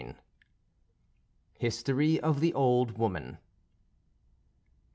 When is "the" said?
2.39-2.55